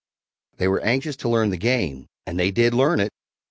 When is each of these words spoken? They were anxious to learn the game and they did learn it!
They 0.57 0.67
were 0.67 0.79
anxious 0.79 1.15
to 1.17 1.29
learn 1.29 1.51
the 1.51 1.57
game 1.57 2.07
and 2.25 2.39
they 2.39 2.49
did 2.49 2.73
learn 2.73 2.99
it! 2.99 3.11